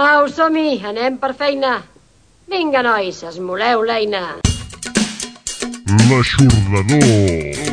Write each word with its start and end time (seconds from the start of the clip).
Au, 0.00 0.24
som-hi, 0.32 0.78
anem 0.88 1.18
per 1.20 1.28
feina. 1.36 1.72
Vinga, 2.48 2.80
nois, 2.86 3.18
esmoleu 3.28 3.84
l'eina. 3.84 4.22
L'aixordador. 6.08 7.71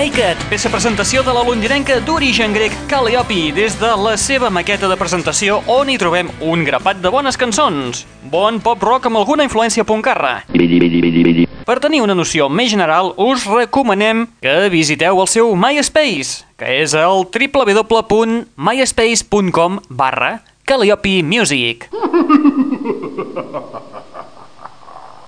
Naked, 0.00 0.40
peça 0.48 0.72
presentació 0.72 1.20
de 1.20 1.28
la 1.36 1.42
londinenca 1.44 2.00
d'origen 2.00 2.56
grec 2.56 2.72
Calliope 2.88 3.52
des 3.52 3.76
de 3.76 3.92
la 4.00 4.16
seva 4.16 4.48
maqueta 4.48 4.88
de 4.88 4.96
presentació 4.96 5.60
on 5.68 5.92
hi 5.92 6.00
trobem 6.00 6.24
un 6.40 6.64
grapat 6.64 7.04
de 7.04 7.12
bones 7.12 7.36
cançons. 7.36 8.08
Bon 8.32 8.56
pop 8.64 8.80
rock 8.80 9.04
amb 9.10 9.20
alguna 9.20 9.44
influència 9.44 9.84
puncarra. 9.84 10.48
Per 11.68 11.76
tenir 11.84 12.00
una 12.00 12.16
noció 12.16 12.48
més 12.48 12.72
general, 12.72 13.12
us 13.20 13.44
recomanem 13.44 14.24
que 14.40 14.72
visiteu 14.72 15.20
el 15.20 15.28
seu 15.28 15.52
MySpace, 15.52 16.48
que 16.56 16.80
és 16.80 16.96
el 16.96 17.28
www.myspace.com 17.28 19.84
barra 19.90 20.40
Calliope 20.64 21.20
Music. 21.20 21.92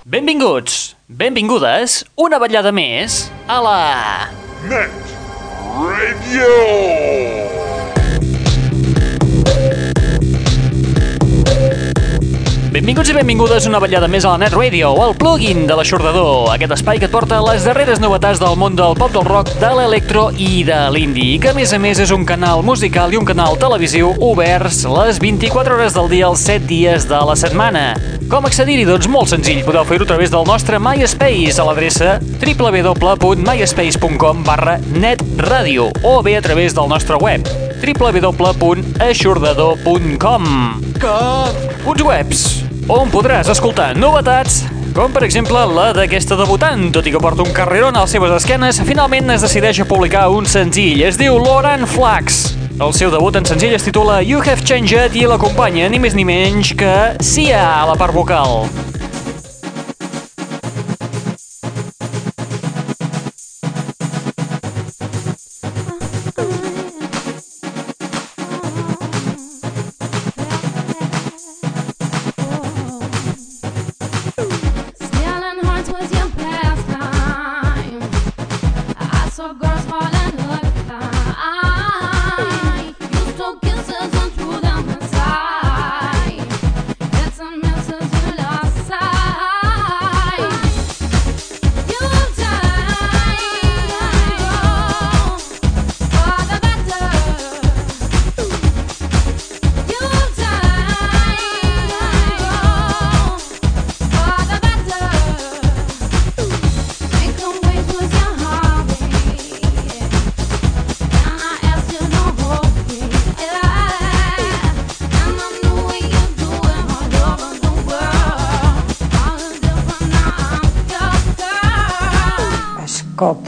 Benvinguts, 0.09 0.97
benvingudes, 1.13 2.09
una 2.17 2.41
ballada 2.41 2.73
més 2.73 3.29
a 3.45 3.61
la... 3.61 4.42
Net 4.69 4.91
Radio. 5.75 7.62
Benvinguts 12.73 13.11
i 13.11 13.13
benvingudes 13.13 13.67
una 13.69 13.77
ballada 13.83 14.07
més 14.09 14.25
a 14.25 14.31
la 14.33 14.39
Net 14.41 14.55
Radio, 14.57 14.95
el 15.05 15.13
plugin 15.21 15.67
de 15.69 15.75
l'aixordador, 15.77 16.49
aquest 16.55 16.73
espai 16.79 16.97
que 16.97 17.05
et 17.05 17.13
porta 17.13 17.37
les 17.45 17.69
darreres 17.69 18.01
novetats 18.01 18.41
del 18.41 18.57
món 18.57 18.73
del 18.79 18.95
pop 18.97 19.13
del 19.13 19.29
rock, 19.29 19.53
de 19.61 19.69
l'electro 19.77 20.33
i 20.41 20.65
de 20.65 20.89
l'indie, 20.95 21.35
i 21.35 21.39
que 21.43 21.51
a 21.51 21.53
més 21.53 21.75
a 21.77 21.79
més 21.83 21.99
és 22.01 22.09
un 22.17 22.25
canal 22.25 22.65
musical 22.65 23.13
i 23.13 23.19
un 23.21 23.29
canal 23.29 23.61
televisiu 23.61 24.17
oberts 24.25 24.89
les 24.89 25.21
24 25.21 25.77
hores 25.77 25.93
del 25.99 26.09
dia, 26.15 26.33
els 26.33 26.41
7 26.49 26.65
dies 26.71 27.05
de 27.13 27.21
la 27.29 27.37
setmana. 27.37 27.93
Com 28.33 28.49
accedir-hi? 28.49 28.89
Doncs 28.89 29.05
molt 29.13 29.29
senzill, 29.35 29.61
podeu 29.69 29.85
fer-ho 29.85 30.09
a 30.09 30.11
través 30.15 30.33
del 30.33 30.49
nostre 30.49 30.81
MySpace 30.81 31.61
a 31.61 31.69
l'adreça 31.69 32.25
www.myspace.com 32.41 34.49
barra 34.49 34.81
netradio 34.97 35.93
o 36.01 36.25
bé 36.25 36.41
a 36.41 36.45
través 36.49 36.73
del 36.73 36.89
nostre 36.89 37.21
web 37.21 37.45
www.aixordador.com 37.85 40.43
Uns 41.83 41.99
webs 42.07 42.63
on 42.91 43.11
podràs 43.13 43.51
escoltar 43.53 43.93
novetats 43.99 44.63
com 44.93 45.13
per 45.15 45.23
exemple 45.25 45.57
la 45.73 45.87
d'aquesta 45.97 46.37
debutant, 46.37 46.91
tot 46.93 47.07
i 47.09 47.13
que 47.15 47.21
porta 47.23 47.47
un 47.47 47.55
carrerón 47.57 47.97
a 47.97 48.03
les 48.05 48.13
seves 48.13 48.35
esquenes, 48.37 48.83
finalment 48.85 49.33
es 49.33 49.47
decideix 49.47 49.81
a 49.81 49.89
publicar 49.89 50.27
un 50.29 50.45
senzill. 50.45 51.01
Es 51.07 51.17
diu 51.17 51.39
Lauren 51.41 51.89
Flax. 51.89 52.43
El 52.77 52.93
seu 52.93 53.13
debut 53.15 53.41
en 53.41 53.49
senzill 53.49 53.73
es 53.73 53.89
titula 53.89 54.21
You 54.21 54.45
Have 54.45 54.69
Changed 54.69 55.17
i 55.17 55.25
l'acompanya 55.25 55.89
ni 55.89 56.03
més 56.03 56.17
ni 56.19 56.29
menys 56.29 56.77
que 56.77 56.97
Sia 57.25 57.65
a 57.79 57.87
la 57.89 57.97
part 57.97 58.13
vocal. 58.13 58.67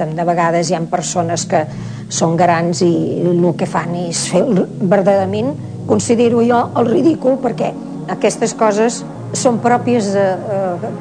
Escolta'm, 0.05 0.17
de 0.17 0.25
vegades 0.25 0.71
hi 0.71 0.75
ha 0.77 0.81
persones 0.91 1.47
que 1.49 1.65
són 2.13 2.37
grans 2.37 2.83
i 2.83 2.93
el 3.25 3.45
que 3.57 3.67
fan 3.67 3.95
és 3.97 4.29
fer 4.31 4.43
verdaderament, 4.45 5.55
considero 5.89 6.43
jo, 6.45 6.61
el 6.79 6.91
ridícul, 6.91 7.39
perquè 7.41 7.73
aquestes 8.13 8.55
coses 8.55 9.03
són 9.33 9.61
pròpies 9.61 10.13
de, 10.13 10.27
eh, 10.57 10.93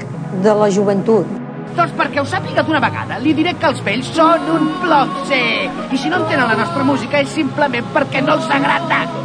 de 0.43 0.53
la 0.53 0.69
joventut. 0.69 1.25
Doncs 1.75 1.93
perquè 1.97 2.21
ho 2.21 2.25
sàpiga 2.25 2.63
d'una 2.63 2.79
vegada, 2.79 3.17
li 3.19 3.33
diré 3.33 3.55
que 3.57 3.67
els 3.67 3.81
vells 3.83 4.13
són 4.13 4.47
un 4.53 4.69
plomse. 4.81 5.41
I 5.91 5.97
si 5.97 6.09
no 6.09 6.21
entenen 6.21 6.47
la 6.47 6.55
nostra 6.55 6.83
música 6.83 7.19
és 7.19 7.29
simplement 7.29 7.85
perquè 7.93 8.21
no 8.21 8.37
els 8.37 8.49
agrada. 8.49 9.22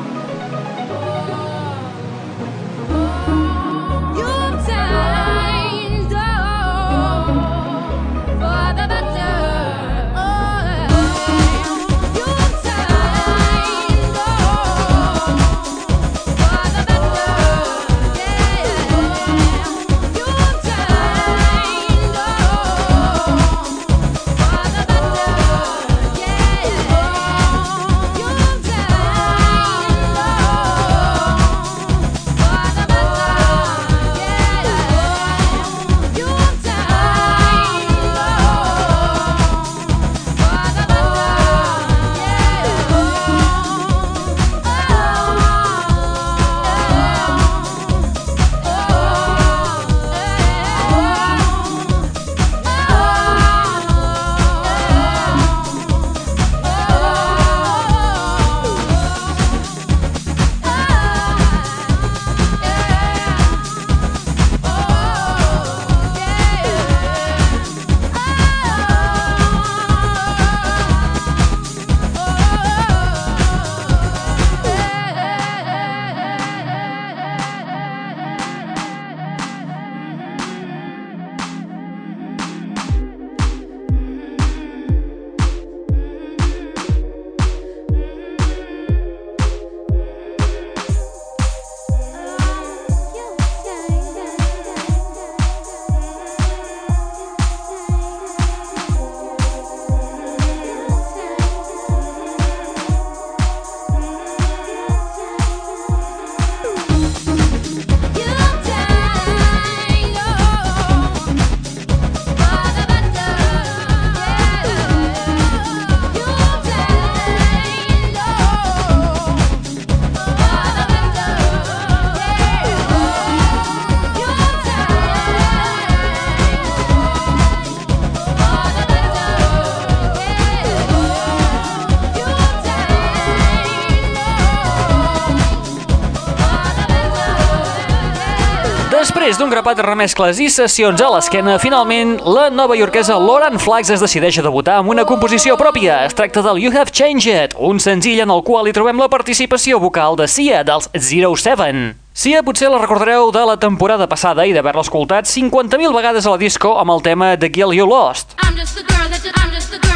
Després 138.98 139.36
d'un 139.38 139.46
grapat 139.46 139.76
de 139.78 139.84
remescles 139.84 140.40
i 140.42 140.48
sessions 140.50 140.98
a 140.98 141.08
l'esquena, 141.12 141.52
finalment, 141.62 142.16
la 142.34 142.48
nova 142.50 142.74
iorquesa 142.74 143.14
Lauren 143.22 143.60
Flags 143.62 143.92
es 143.94 144.02
decideix 144.02 144.40
a 144.40 144.42
debutar 144.42 144.80
amb 144.80 144.90
una 144.90 145.04
composició 145.06 145.54
pròpia. 145.60 146.00
Es 146.08 146.16
tracta 146.18 146.42
del 146.42 146.58
You 146.58 146.72
Have 146.74 146.90
Changed, 146.90 147.54
un 147.62 147.78
senzill 147.78 148.24
en 148.24 148.32
el 148.34 148.42
qual 148.42 148.66
hi 148.66 148.74
trobem 148.74 148.98
la 148.98 149.06
participació 149.12 149.78
vocal 149.78 150.18
de 150.18 150.26
Sia, 150.26 150.64
dels 150.66 150.90
Zero 150.98 151.30
Seven. 151.38 151.92
Sia 152.10 152.42
potser 152.42 152.72
la 152.72 152.80
recordareu 152.82 153.30
de 153.30 153.44
la 153.46 153.54
temporada 153.62 154.08
passada 154.10 154.48
i 154.50 154.56
d'haver-la 154.56 154.82
escoltat 154.82 155.30
50.000 155.30 155.94
vegades 155.94 156.26
a 156.26 156.34
la 156.34 156.42
disco 156.42 156.74
amb 156.82 156.96
el 156.96 157.04
tema 157.06 157.36
The 157.38 157.52
Girl 157.54 157.76
You 157.78 157.86
Lost. 157.86 158.34
I'm 158.42 158.58
just 158.58 158.74
the 158.74 158.82
girl 158.82 159.06
that 159.14 159.22
you, 159.22 159.30
I'm 159.38 159.54
just 159.54 159.70
the 159.70 159.78
girl 159.78 159.87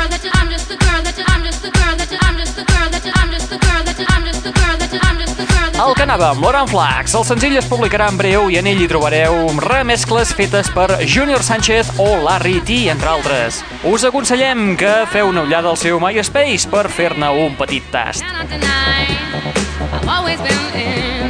El 5.82 5.96
que 5.98 6.04
anava 6.04 6.28
Lauren 6.38 6.68
Flags, 6.70 7.10
el 7.18 7.24
senzill 7.26 7.56
es 7.58 7.66
publicarà 7.66 8.06
en 8.12 8.18
breu 8.20 8.44
i 8.52 8.58
en 8.60 8.68
ell 8.70 8.84
hi 8.84 8.86
trobareu 8.86 9.48
remescles 9.64 10.30
fetes 10.38 10.70
per 10.70 11.00
Junior 11.10 11.42
Sánchez 11.42 11.90
o 11.98 12.06
Larry 12.22 12.60
T, 12.62 12.76
entre 12.92 13.10
altres. 13.10 13.58
Us 13.90 14.06
aconsellem 14.06 14.76
que 14.78 14.92
feu 15.10 15.32
una 15.32 15.42
ullada 15.42 15.72
al 15.72 15.80
seu 15.80 15.98
MySpace 15.98 16.70
per 16.70 16.86
fer-ne 16.86 17.32
un 17.48 17.58
petit 17.58 17.90
tast. 17.90 18.22
I've 18.22 20.08
always 20.08 20.38
been 20.40 20.78
in. 20.78 21.21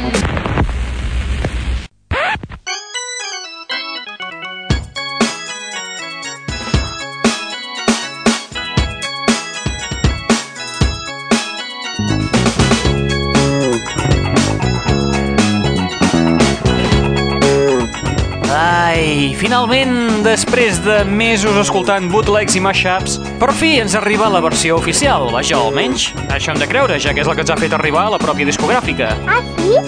Finalment, 19.53 20.23
després 20.25 20.79
de 20.81 20.95
mesos 21.05 21.53
escoltant 21.61 22.07
bootlegs 22.09 22.55
i 22.57 22.61
mashups, 22.63 23.19
per 23.37 23.51
fi 23.53 23.75
ens 23.83 23.93
arriba 23.93 24.25
la 24.33 24.39
versió 24.41 24.79
oficial, 24.79 25.27
vaja, 25.29 25.59
almenys. 25.59 26.07
Això 26.33 26.55
hem 26.55 26.57
de 26.63 26.65
creure, 26.71 26.97
ja 26.97 27.13
que 27.13 27.21
és 27.21 27.29
la 27.29 27.35
que 27.37 27.45
ens 27.45 27.51
ha 27.53 27.59
fet 27.61 27.75
arribar 27.77 28.07
a 28.07 28.15
la 28.15 28.17
pròpia 28.17 28.49
discogràfica. 28.49 29.11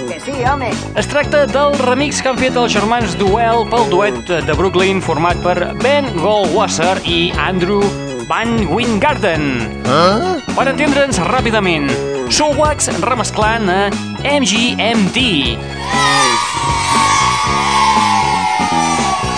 Que 0.06 0.20
sí, 0.22 0.38
home. 0.46 0.70
Es 0.94 1.10
tracta 1.10 1.48
del 1.50 1.74
remix 1.82 2.22
que 2.22 2.30
han 2.30 2.38
fet 2.38 2.62
els 2.62 2.78
germans 2.78 3.18
Duel 3.18 3.66
pel 3.74 3.90
duet 3.90 4.22
de 4.46 4.60
Brooklyn 4.62 5.02
format 5.02 5.42
per 5.42 5.58
Ben 5.82 6.14
Goldwasser 6.22 7.00
i 7.02 7.32
Andrew 7.42 7.82
Van 8.30 8.68
Wingarden. 8.70 9.48
Eh? 9.82 10.36
Per 10.54 10.70
entendre'ns 10.70 11.26
ràpidament, 11.26 11.90
Soulwax 12.30 12.94
remesclant 13.02 13.66
a 13.74 13.88
MGMT. 14.30 15.26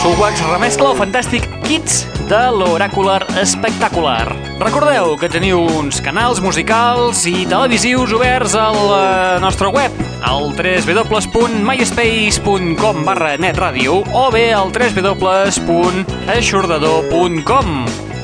Soulwax 0.08 0.40
remescla 0.48 0.94
el 0.94 0.96
fantàstic 0.96 1.44
Kids 1.66 2.06
de 2.30 2.38
l'Oracular 2.56 3.26
Espectacular. 3.42 4.30
Recordeu 4.62 5.18
que 5.20 5.28
teniu 5.28 5.60
uns 5.82 6.00
canals 6.00 6.40
musicals 6.40 7.26
i 7.28 7.44
televisius 7.44 8.16
oberts 8.16 8.56
al 8.56 8.80
nostre 9.44 9.68
web, 9.68 9.92
al 10.24 10.56
www.myspace.com 10.56 13.04
barra 13.04 13.36
netradio 13.36 14.00
o 14.16 14.32
bé 14.32 14.56
al 14.56 14.72
www.aixordador.com 14.72 17.68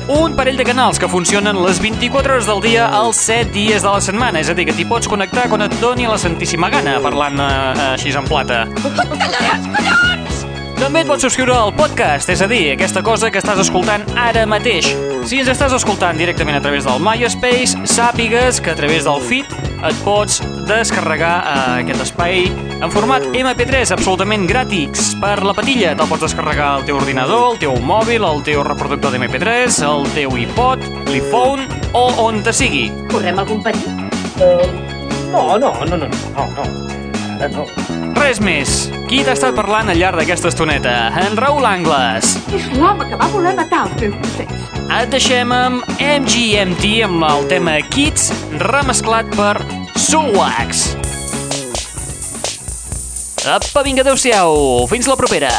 un 0.08 0.36
parell 0.36 0.56
de 0.56 0.64
canals 0.64 0.98
que 1.00 1.08
funcionen 1.08 1.64
les 1.66 1.80
24 1.84 2.32
hores 2.32 2.46
del 2.48 2.60
dia 2.64 2.88
els 2.96 3.16
7 3.28 3.52
dies 3.52 3.82
de 3.84 3.90
la 3.92 4.00
setmana, 4.00 4.40
és 4.40 4.48
a 4.48 4.54
dir, 4.56 4.64
que 4.68 4.72
t'hi 4.72 4.84
pots 4.88 5.08
connectar 5.08 5.48
quan 5.52 5.62
et 5.68 5.80
doni 5.84 6.06
la 6.08 6.16
santíssima 6.16 6.70
gana, 6.72 6.96
parlant 7.04 7.36
eh, 7.44 7.92
així 7.92 8.08
en 8.16 8.24
plata. 8.24 8.64
També 10.84 11.00
et 11.00 11.08
pots 11.08 11.24
subscriure 11.24 11.54
al 11.56 11.70
podcast, 11.72 12.28
és 12.28 12.42
a 12.44 12.46
dir, 12.46 12.74
aquesta 12.74 13.00
cosa 13.00 13.30
que 13.32 13.40
estàs 13.40 13.56
escoltant 13.62 14.02
ara 14.20 14.42
mateix. 14.44 14.90
Si 15.24 15.38
ens 15.40 15.48
estàs 15.48 15.72
escoltant 15.72 16.20
directament 16.20 16.58
a 16.58 16.60
través 16.60 16.84
del 16.84 17.00
MySpace, 17.00 17.86
sàpigues 17.88 18.60
que 18.60 18.74
a 18.74 18.76
través 18.76 19.08
del 19.08 19.24
feed 19.24 19.48
et 19.80 20.02
pots 20.04 20.42
descarregar 20.68 21.32
eh, 21.40 21.80
aquest 21.86 22.04
espai 22.04 22.44
en 22.74 22.92
format 22.92 23.24
MP3 23.32 23.94
absolutament 23.96 24.44
gratis 24.50 25.14
per 25.24 25.38
la 25.40 25.56
patilla. 25.56 25.96
Te'l 25.96 26.12
pots 26.12 26.28
descarregar 26.28 26.68
al 26.74 26.84
teu 26.84 27.00
ordinador, 27.00 27.54
al 27.54 27.60
teu 27.64 27.80
mòbil, 27.80 28.28
al 28.28 28.44
teu 28.44 28.60
reproductor 28.68 29.16
d'MP3, 29.16 29.80
al 29.88 30.04
teu 30.12 30.36
iPod, 30.36 30.84
l'iPhone 31.08 31.64
o 31.96 32.10
on 32.28 32.44
te 32.44 32.52
sigui. 32.52 32.90
Correm 33.08 33.40
algun 33.40 33.64
perill? 33.64 33.88
No, 35.32 35.54
no, 35.56 35.60
no, 35.64 35.76
no, 35.80 35.96
no, 35.96 36.08
no, 36.12 36.48
no. 36.60 36.72
Ara 37.40 37.54
no. 37.56 38.03
Res 38.24 38.38
més. 38.40 38.70
Qui 39.04 39.18
t'ha 39.20 39.34
estat 39.36 39.52
parlant 39.52 39.90
al 39.92 39.98
llarg 40.00 40.16
d'aquesta 40.16 40.48
estoneta? 40.48 40.94
En 41.20 41.36
Raül 41.36 41.66
Angles. 41.68 42.30
És 42.56 42.70
l'home 42.72 43.04
que 43.10 43.18
va 43.20 43.28
voler 43.34 43.52
matar 43.58 43.82
el 43.84 43.92
teu 44.00 44.14
procés. 44.22 44.64
Et 44.96 45.12
deixem 45.12 45.52
amb 45.52 45.84
MGMT 46.00 46.94
amb 47.04 47.28
el 47.28 47.44
tema 47.52 47.76
Kids 47.92 48.30
remesclat 48.64 49.28
per 49.36 49.58
Soulwax. 50.08 50.86
Apa, 53.44 53.84
vinga, 53.84 54.08
adeu-siau. 54.08 54.86
Fins 54.88 55.12
la 55.12 55.20
propera. 55.20 55.52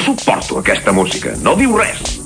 Suporto 0.00 0.58
aquesta 0.58 0.92
música, 0.92 1.36
no 1.44 1.56
diu 1.56 1.76
res. 1.76 2.19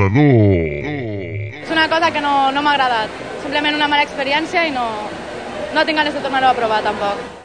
L'aixordador. 0.00 1.60
És 1.62 1.70
una 1.70 1.88
cosa 1.88 2.10
que 2.10 2.22
no, 2.24 2.50
no 2.52 2.62
m'ha 2.62 2.72
agradat. 2.72 3.18
Simplement 3.42 3.76
una 3.76 3.88
mala 3.88 4.06
experiència 4.08 4.64
i 4.68 4.72
no, 4.72 4.86
no 5.74 5.84
tinc 5.84 6.00
ganes 6.00 6.16
de 6.16 6.24
tornar-ho 6.24 6.48
a 6.48 6.56
provar 6.56 6.80
tampoc. 6.86 7.39